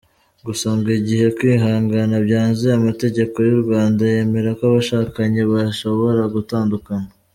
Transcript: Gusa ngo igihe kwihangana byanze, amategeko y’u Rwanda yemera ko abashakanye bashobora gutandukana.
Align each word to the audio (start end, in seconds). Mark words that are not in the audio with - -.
Gusa 0.45 0.67
ngo 0.77 0.89
igihe 0.99 1.25
kwihangana 1.37 2.15
byanze, 2.25 2.65
amategeko 2.79 3.35
y’u 3.47 3.59
Rwanda 3.63 4.01
yemera 4.13 4.49
ko 4.57 4.61
abashakanye 4.69 5.41
bashobora 5.51 6.21
gutandukana. 6.35 7.09